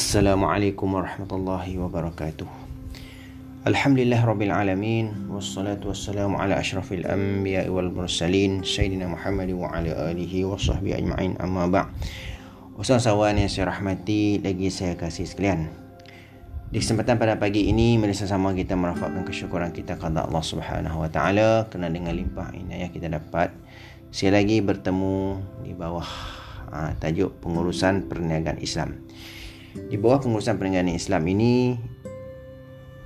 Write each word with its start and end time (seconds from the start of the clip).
Assalamualaikum 0.00 0.96
warahmatullahi 0.96 1.76
wabarakatuh. 1.76 2.48
Alhamdulillah 3.68 4.24
rabbil 4.24 4.48
alamin 4.48 5.28
wassalatu 5.28 5.92
wassalamu 5.92 6.40
ala 6.40 6.56
asyrafil 6.56 7.04
anbiya 7.04 7.68
wal 7.68 7.92
mursalin 7.92 8.64
sayyidina 8.64 9.12
Muhammad 9.12 9.52
wa 9.52 9.68
ala 9.68 10.08
alihi 10.08 10.48
wa 10.48 10.56
sahbihi 10.56 11.04
ajma'in 11.04 11.36
amma 11.36 11.68
ba' 11.68 11.92
Wassalamualaikum 12.80 13.44
yang 13.44 13.52
saya 13.52 13.68
rahmati 13.68 14.40
lagi 14.40 14.72
saya 14.72 14.96
kasih 14.96 15.28
sekalian. 15.28 15.68
Di 16.72 16.80
kesempatan 16.80 17.20
pada 17.20 17.36
pagi 17.36 17.68
ini 17.68 18.00
mari 18.00 18.16
sama 18.16 18.56
kita 18.56 18.80
merafakkan 18.80 19.28
kesyukuran 19.28 19.68
kita 19.76 20.00
kepada 20.00 20.24
Allah 20.24 20.40
Subhanahu 20.40 20.96
wa 20.96 21.12
taala 21.12 21.68
kerana 21.68 21.92
dengan 21.92 22.16
limpah 22.16 22.56
inayah 22.56 22.88
kita 22.88 23.12
dapat 23.12 23.52
sekali 24.08 24.32
lagi 24.32 24.56
bertemu 24.64 25.44
di 25.60 25.76
bawah 25.76 26.08
uh, 26.72 26.96
tajuk 26.96 27.36
pengurusan 27.44 28.08
perniagaan 28.08 28.64
Islam. 28.64 28.96
Di 29.70 29.94
bawah 29.94 30.18
pengurusan 30.18 30.58
perniagaan 30.58 30.90
Islam 30.90 31.22
ini 31.30 31.78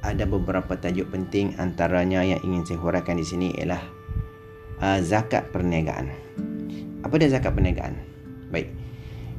ada 0.05 0.25
beberapa 0.25 0.77
tajuk 0.77 1.13
penting 1.13 1.57
antaranya 1.61 2.25
yang 2.25 2.41
ingin 2.45 2.65
saya 2.65 2.81
huraikan 2.81 3.21
di 3.21 3.25
sini 3.25 3.53
ialah 3.57 3.81
uh, 4.81 4.99
zakat 5.05 5.53
perniagaan. 5.53 6.09
Apa 7.05 7.21
dia 7.21 7.29
zakat 7.33 7.53
perniagaan? 7.53 7.97
Baik. 8.49 8.73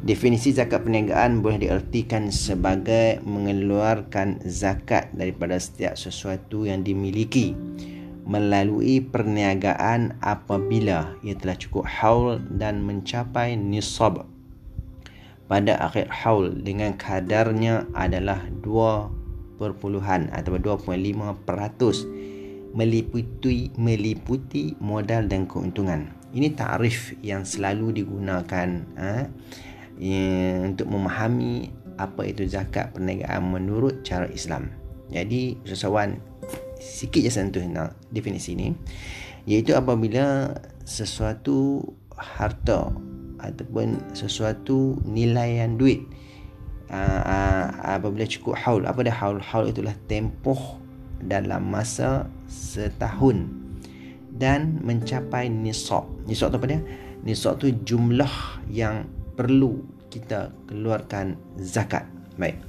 Definisi 0.06 0.54
zakat 0.54 0.86
perniagaan 0.86 1.42
boleh 1.42 1.66
diartikan 1.66 2.30
sebagai 2.30 3.18
mengeluarkan 3.26 4.46
zakat 4.46 5.10
daripada 5.18 5.58
setiap 5.58 5.98
sesuatu 5.98 6.70
yang 6.70 6.86
dimiliki 6.86 7.58
melalui 8.26 9.02
perniagaan 9.02 10.18
apabila 10.22 11.18
ia 11.26 11.34
telah 11.38 11.58
cukup 11.58 11.90
haul 11.90 12.38
dan 12.54 12.86
mencapai 12.86 13.58
nisab 13.58 14.26
pada 15.46 15.78
akhir 15.78 16.10
haul 16.10 16.58
dengan 16.66 16.98
kadarnya 16.98 17.86
adalah 17.94 18.42
2 18.66 19.62
perpuluhan 19.62 20.34
atau 20.34 20.58
2.5% 20.58 22.74
meliputi 22.76 23.72
meliputi 23.80 24.76
modal 24.84 25.32
dan 25.32 25.48
keuntungan. 25.48 26.12
Ini 26.36 26.52
tarif 26.52 27.16
yang 27.24 27.48
selalu 27.48 28.04
digunakan 28.04 28.84
ha, 29.00 29.32
untuk 30.68 30.92
memahami 30.92 31.72
apa 31.96 32.28
itu 32.28 32.44
zakat 32.44 32.92
perniagaan 32.92 33.48
menurut 33.48 34.04
cara 34.04 34.28
Islam. 34.28 34.68
Jadi 35.08 35.56
usahawan 35.64 36.20
sikit 36.76 37.24
je 37.24 37.32
sentuh 37.32 37.64
definisi 38.12 38.52
ini 38.52 38.76
iaitu 39.48 39.78
apabila 39.78 40.52
sesuatu 40.84 41.80
harta 42.18 42.92
ataupun 43.42 44.00
sesuatu 44.16 45.00
nilaian 45.08 45.76
duit. 45.76 46.04
Uh, 46.86 47.22
uh, 47.26 47.98
apabila 47.98 48.30
cukup 48.30 48.54
haul 48.62 48.86
apa 48.86 49.02
dia 49.02 49.16
haul? 49.16 49.42
Haul 49.42 49.74
itulah 49.74 49.98
tempoh 50.06 50.78
dalam 51.18 51.66
masa 51.72 52.30
setahun 52.46 53.50
dan 54.36 54.84
mencapai 54.84 55.48
nisab. 55.48 56.06
Nisab 56.28 56.54
tu 56.54 56.58
apa 56.60 56.68
dia? 56.68 56.82
Nisab 57.24 57.58
tu 57.58 57.72
jumlah 57.72 58.62
yang 58.70 59.08
perlu 59.34 59.82
kita 60.12 60.52
keluarkan 60.68 61.40
zakat. 61.58 62.06
Baik. 62.36 62.60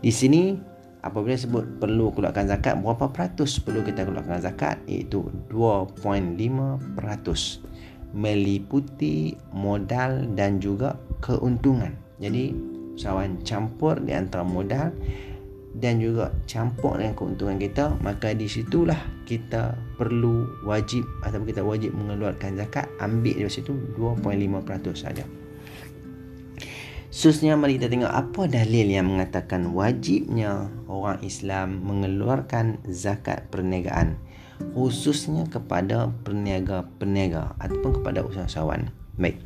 Di 0.00 0.10
sini 0.14 0.56
apabila 1.02 1.36
sebut 1.36 1.66
perlu 1.82 2.14
keluarkan 2.14 2.48
zakat 2.48 2.78
berapa 2.78 3.10
peratus 3.12 3.60
perlu 3.60 3.84
kita 3.84 4.06
keluarkan 4.06 4.40
zakat? 4.40 4.80
Iaitu 4.86 5.28
2.5 5.52 6.00
peratus 6.96 7.60
meliputi 8.14 9.38
modal 9.54 10.26
dan 10.34 10.58
juga 10.58 10.98
keuntungan. 11.22 11.94
Jadi 12.18 12.52
usahawan 12.98 13.40
campur 13.46 13.96
di 14.02 14.12
antara 14.12 14.44
modal 14.44 14.92
dan 15.78 16.02
juga 16.02 16.34
campur 16.50 16.98
dengan 16.98 17.14
keuntungan 17.14 17.56
kita 17.56 17.94
maka 18.02 18.34
di 18.34 18.50
situlah 18.50 18.98
kita 19.22 19.78
perlu 19.94 20.66
wajib 20.66 21.06
atau 21.22 21.38
kita 21.46 21.62
wajib 21.62 21.94
mengeluarkan 21.94 22.58
zakat 22.58 22.90
ambil 22.98 23.38
dari 23.38 23.52
situ 23.52 23.72
2.5% 23.94 24.26
saja. 24.98 25.22
Susnya 27.10 27.58
mari 27.58 27.74
kita 27.74 27.90
tengok 27.90 28.14
apa 28.14 28.46
dalil 28.46 28.86
yang 28.86 29.10
mengatakan 29.10 29.74
wajibnya 29.74 30.70
orang 30.86 31.18
Islam 31.26 31.82
mengeluarkan 31.82 32.86
zakat 32.86 33.50
perniagaan 33.50 34.14
khususnya 34.78 35.42
kepada 35.50 36.14
peniaga-peniaga 36.22 37.58
ataupun 37.58 37.98
kepada 37.98 38.22
usahawan. 38.22 38.94
Baik. 39.18 39.42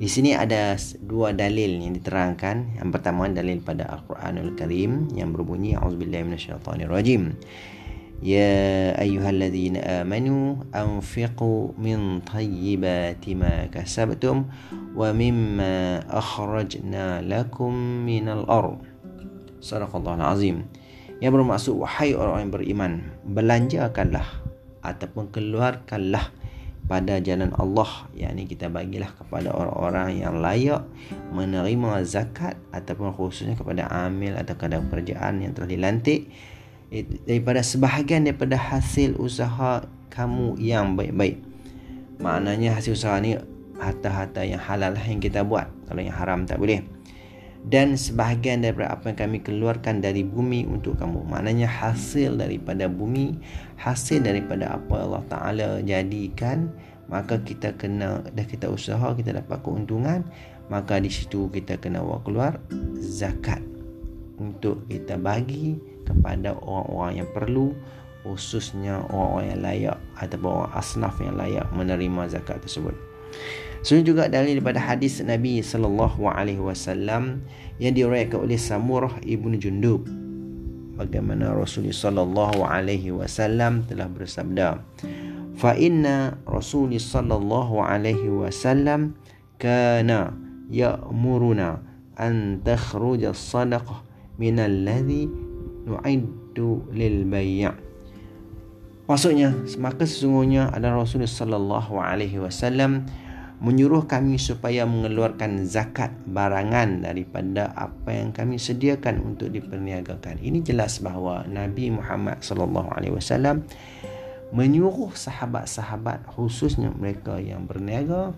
Di 0.00 0.08
sini 0.08 0.32
ada 0.32 0.78
dua 1.02 1.34
dalil 1.34 1.82
yang 1.82 1.98
diterangkan. 1.98 2.80
Yang 2.80 2.88
pertama 2.94 3.28
dalil 3.28 3.58
pada 3.60 3.90
Al-Quranul 3.90 4.54
Karim 4.56 5.10
yang 5.12 5.34
berbunyi 5.34 5.76
auzubillahi 5.76 6.24
minasyaitonirrajim. 6.24 7.36
Ya 8.20 8.92
ayyuhalladzina 9.00 10.04
amanu 10.04 10.60
anfiqu 10.76 11.72
min 11.80 12.20
tayyibati 12.20 13.32
ma 13.32 13.64
kasabtum 13.72 14.44
wa 14.92 15.08
mimma 15.16 16.04
akhrajna 16.04 17.24
lakum 17.24 17.72
minal 18.04 18.44
ard. 18.44 18.84
Sadaqallahul 19.64 20.20
azim. 20.20 20.68
Yang 21.24 21.32
bermaksud 21.40 21.74
wahai 21.80 22.12
orang 22.12 22.44
yang 22.44 22.52
beriman, 22.52 22.92
belanjakanlah 23.24 24.28
ataupun 24.84 25.32
keluarkanlah 25.32 26.28
pada 26.90 27.22
jalan 27.22 27.54
Allah 27.54 28.10
yakni 28.18 28.50
kita 28.50 28.66
bagilah 28.66 29.14
kepada 29.14 29.54
orang-orang 29.54 30.26
yang 30.26 30.42
layak 30.42 30.82
menerima 31.30 32.02
zakat 32.02 32.58
ataupun 32.74 33.14
khususnya 33.14 33.54
kepada 33.54 33.86
amil 33.86 34.34
atau 34.34 34.58
kepada 34.58 34.82
pekerjaan 34.82 35.38
yang 35.38 35.54
telah 35.54 35.70
dilantik 35.70 36.26
daripada 37.24 37.62
sebahagian 37.62 38.26
daripada 38.26 38.58
hasil 38.58 39.14
usaha 39.16 39.86
kamu 40.10 40.58
yang 40.58 40.98
baik-baik. 40.98 41.38
Maknanya 42.18 42.76
hasil 42.76 42.98
usaha 42.98 43.16
ni 43.22 43.38
harta-harta 43.80 44.44
yang 44.44 44.60
halal 44.60 44.92
lah 44.92 45.04
yang 45.06 45.22
kita 45.22 45.46
buat. 45.46 45.70
Kalau 45.88 46.02
yang 46.02 46.12
haram 46.12 46.44
tak 46.44 46.60
boleh. 46.60 46.84
Dan 47.60 47.94
sebahagian 47.94 48.64
daripada 48.64 48.96
apa 48.96 49.12
yang 49.12 49.18
kami 49.20 49.38
keluarkan 49.44 50.00
dari 50.00 50.24
bumi 50.24 50.64
untuk 50.64 50.96
kamu. 50.96 51.28
Maknanya 51.28 51.68
hasil 51.68 52.40
daripada 52.40 52.88
bumi 52.88 53.36
hasil 53.80 54.20
daripada 54.20 54.76
apa 54.76 54.94
Allah 55.00 55.24
Ta'ala 55.28 55.68
jadikan 55.80 56.68
maka 57.08 57.40
kita 57.42 57.74
kena 57.74 58.22
dah 58.22 58.46
kita 58.46 58.68
usaha 58.70 59.16
kita 59.16 59.40
dapat 59.40 59.58
keuntungan 59.64 60.22
maka 60.70 61.00
di 61.02 61.10
situ 61.10 61.50
kita 61.50 61.80
kena 61.80 62.04
keluar 62.22 62.60
zakat 63.00 63.58
untuk 64.38 64.86
kita 64.86 65.16
bagi 65.18 65.80
kepada 66.10 66.58
orang-orang 66.58 67.24
yang 67.24 67.28
perlu 67.30 67.72
khususnya 68.20 69.00
orang-orang 69.08 69.46
yang 69.48 69.60
layak 69.64 69.98
ataupun 70.20 70.50
orang 70.60 70.72
asnaf 70.76 71.14
yang 71.24 71.34
layak 71.40 71.66
menerima 71.72 72.22
zakat 72.28 72.60
tersebut. 72.60 72.92
Sebenarnya 73.80 74.06
juga 74.12 74.24
dalil 74.28 74.60
daripada 74.60 74.80
hadis 74.82 75.24
Nabi 75.24 75.64
sallallahu 75.64 76.28
alaihi 76.28 76.60
wasallam 76.60 77.40
yang 77.80 77.96
diriwayatkan 77.96 78.36
oleh 78.44 78.60
Samurah 78.60 79.16
ibnu 79.24 79.56
Jundub 79.56 80.04
bagaimana 81.00 81.56
Rasulullah 81.56 81.96
sallallahu 81.96 82.60
alaihi 82.60 83.08
wasallam 83.08 83.88
telah 83.88 84.04
bersabda 84.12 84.84
fa 85.56 85.72
inna 85.80 86.36
Rasulullah 86.44 87.00
sallallahu 87.00 87.80
alaihi 87.80 88.28
wasallam 88.28 89.16
kana 89.56 90.36
ya'muruna 90.68 91.80
an 92.20 92.60
takhruja 92.60 93.32
as-sadaqah 93.32 94.04
min 94.36 94.60
alladhi 94.60 95.24
nu'iddu 95.86 96.90
lil 96.92 97.24
bay' 97.28 97.68
Maksudnya, 99.10 99.50
maka 99.82 100.06
sesungguhnya 100.06 100.70
adalah 100.70 101.02
Rasulullah 101.02 101.26
sallallahu 101.26 101.98
alaihi 101.98 102.38
wasallam 102.38 103.10
menyuruh 103.58 104.06
kami 104.06 104.38
supaya 104.38 104.86
mengeluarkan 104.86 105.66
zakat 105.66 106.14
barangan 106.30 107.04
daripada 107.04 107.74
apa 107.74 108.14
yang 108.14 108.30
kami 108.32 108.56
sediakan 108.56 109.34
untuk 109.34 109.50
diperniagakan. 109.50 110.38
Ini 110.40 110.62
jelas 110.62 111.02
bahawa 111.02 111.44
Nabi 111.44 111.90
Muhammad 111.92 112.40
sallallahu 112.40 112.88
alaihi 112.94 113.18
wasallam 113.18 113.66
menyuruh 114.54 115.10
sahabat-sahabat 115.12 116.30
khususnya 116.30 116.94
mereka 116.94 117.42
yang 117.42 117.66
berniaga 117.66 118.32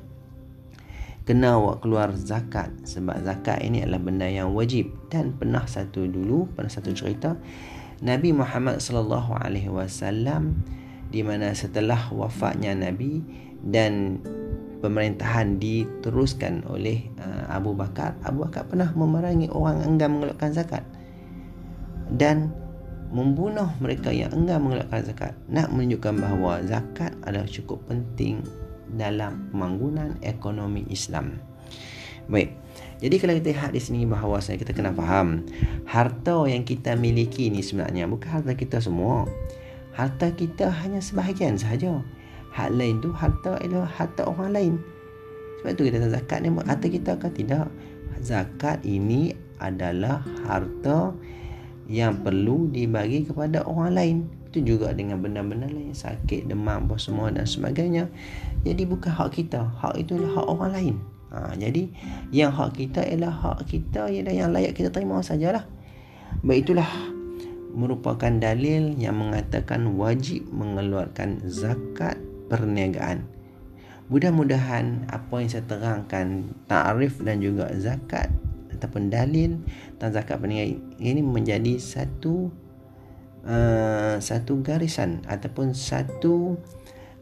kena 1.23 1.59
buat 1.59 1.79
keluar 1.83 2.15
zakat. 2.19 2.71
Sebab 2.83 3.23
zakat 3.23 3.63
ini 3.63 3.83
adalah 3.87 4.03
benda 4.03 4.27
yang 4.27 4.51
wajib 4.55 4.91
dan 5.09 5.35
pernah 5.35 5.63
satu 5.67 6.07
dulu 6.07 6.51
pernah 6.55 6.71
satu 6.71 6.91
cerita. 6.91 7.39
Nabi 8.03 8.35
Muhammad 8.35 8.83
sallallahu 8.83 9.39
alaihi 9.39 9.71
wasallam 9.71 10.59
di 11.15 11.23
mana 11.23 11.55
setelah 11.55 12.11
wafatnya 12.11 12.75
Nabi 12.75 13.23
dan 13.63 14.19
pemerintahan 14.83 15.63
diteruskan 15.63 16.67
oleh 16.67 17.07
uh, 17.23 17.55
Abu 17.55 17.79
Bakar 17.79 18.19
Abu 18.27 18.43
Bakar 18.43 18.67
pernah 18.67 18.91
memerangi 18.91 19.47
orang 19.55 19.87
enggan 19.87 20.19
mengeluarkan 20.19 20.51
zakat 20.51 20.83
dan 22.19 22.51
membunuh 23.15 23.71
mereka 23.79 24.11
yang 24.11 24.35
enggan 24.35 24.65
mengeluarkan 24.67 25.07
zakat. 25.07 25.33
Nak 25.47 25.71
menunjukkan 25.71 26.15
bahawa 26.19 26.65
zakat 26.67 27.15
adalah 27.23 27.47
cukup 27.47 27.79
penting 27.87 28.43
dalam 28.95 29.49
pembangunan 29.51 30.17
ekonomi 30.21 30.87
Islam 30.89 31.41
baik 32.31 32.55
Jadi 33.03 33.19
kalau 33.19 33.35
kita 33.35 33.51
lihat 33.51 33.75
di 33.75 33.83
sini 33.83 34.07
bahawa 34.07 34.39
saya 34.39 34.55
kita 34.63 34.71
kena 34.71 34.95
faham 34.95 35.43
harta 35.91 36.47
yang 36.47 36.63
kita 36.63 36.95
miliki 36.95 37.51
ni 37.51 37.59
sebenarnya 37.59 38.07
bukan 38.07 38.31
harta 38.31 38.55
kita 38.55 38.79
semua. 38.79 39.27
Harta 39.91 40.31
kita 40.31 40.71
hanya 40.71 41.03
sebahagian 41.03 41.59
sahaja. 41.59 41.99
Hak 42.55 42.71
lain 42.71 43.03
tu 43.03 43.11
harta 43.11 43.59
adalah 43.59 43.91
harta 43.91 44.23
orang 44.23 44.55
lain. 44.55 44.75
Sebab 45.61 45.73
tu 45.75 45.83
kita 45.83 45.99
tahu 45.99 46.15
zakat 46.15 46.39
ni 46.47 46.49
harta 46.55 46.87
kita 46.87 47.13
ke 47.19 47.29
tidak. 47.35 47.67
Zakat 48.23 48.79
ini 48.87 49.35
adalah 49.59 50.23
harta 50.47 51.11
yang 51.91 52.23
perlu 52.23 52.71
dibagi 52.71 53.27
kepada 53.27 53.67
orang 53.67 53.91
lain. 53.99 54.19
Itu 54.53 54.61
juga 54.61 54.93
dengan 54.93 55.17
benda-benda 55.25 55.65
lain 55.65 55.97
sakit, 55.97 56.45
demam, 56.45 56.85
apa 56.85 57.01
semua 57.01 57.33
dan 57.33 57.49
sebagainya. 57.49 58.13
Jadi 58.69 58.85
bukan 58.85 59.09
hak 59.09 59.33
kita. 59.33 59.65
Hak 59.81 59.97
itu 59.97 60.21
adalah 60.21 60.45
hak 60.45 60.47
orang 60.53 60.71
lain. 60.77 60.97
Ha, 61.33 61.57
jadi 61.57 61.89
yang 62.29 62.53
hak 62.53 62.77
kita 62.77 63.01
ialah 63.09 63.33
hak 63.33 63.65
kita 63.65 64.13
ialah 64.13 64.35
yang 64.37 64.53
layak 64.53 64.77
kita 64.77 64.93
terima 64.93 65.25
sajalah. 65.25 65.65
Baik 66.45 66.69
itulah 66.69 66.89
merupakan 67.73 68.29
dalil 68.29 68.93
yang 69.01 69.17
mengatakan 69.17 69.97
wajib 69.97 70.45
mengeluarkan 70.53 71.41
zakat 71.49 72.21
perniagaan. 72.53 73.25
Mudah-mudahan 74.13 75.09
apa 75.09 75.41
yang 75.41 75.49
saya 75.49 75.65
terangkan 75.65 76.53
ta'rif 76.69 77.25
dan 77.25 77.41
juga 77.41 77.73
zakat 77.81 78.29
ataupun 78.77 79.09
dalil 79.09 79.57
tentang 79.97 80.21
zakat 80.21 80.37
perniagaan 80.37 80.85
ini 81.01 81.25
menjadi 81.25 81.81
satu 81.81 82.53
uh, 83.47 84.17
satu 84.19 84.61
garisan 84.61 85.23
ataupun 85.27 85.75
satu 85.75 86.59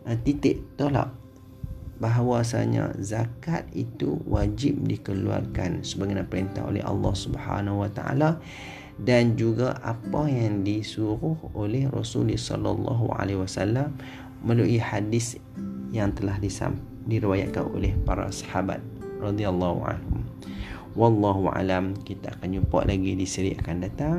uh, 0.04 0.16
titik 0.24 0.64
tolak 0.76 1.12
bahawasanya 2.00 2.96
zakat 2.96 3.68
itu 3.76 4.16
wajib 4.24 4.80
dikeluarkan 4.88 5.84
sebagaimana 5.84 6.24
perintah 6.24 6.64
oleh 6.64 6.80
Allah 6.80 7.12
Subhanahu 7.12 7.84
wa 7.84 7.90
taala 7.92 8.40
dan 9.00 9.36
juga 9.36 9.76
apa 9.84 10.28
yang 10.28 10.64
disuruh 10.64 11.36
oleh 11.52 11.88
Rasulullah 11.92 12.40
sallallahu 12.40 13.12
alaihi 13.16 13.40
wasallam 13.40 13.96
melalui 14.40 14.80
hadis 14.80 15.36
yang 15.92 16.12
telah 16.16 16.36
disam, 16.40 16.80
diriwayatkan 17.04 17.64
oleh 17.68 17.92
para 18.08 18.28
sahabat 18.32 18.80
radhiyallahu 19.20 19.80
anhum. 19.84 20.24
Wallahu 20.96 21.52
alam 21.52 21.94
kita 22.02 22.32
akan 22.40 22.60
jumpa 22.60 22.88
lagi 22.88 23.14
di 23.14 23.26
seri 23.28 23.54
akan 23.56 23.76
datang 23.84 24.18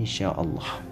insya-Allah. 0.00 0.87